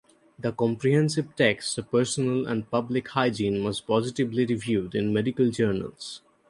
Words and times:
The 0.39 0.51
comprehensive 0.51 1.35
text 1.35 1.77
of 1.77 1.91
personal 1.91 2.47
and 2.47 2.67
public 2.71 3.09
hygiene 3.09 3.63
was 3.63 3.81
positively 3.81 4.47
reviewed 4.47 4.95
in 4.95 5.13
medical 5.13 5.51
journals. 5.51 6.23